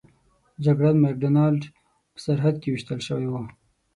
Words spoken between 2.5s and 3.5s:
کې ویشتل شوی و.